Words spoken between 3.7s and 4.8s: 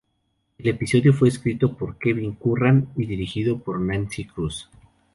Nancy Kruse.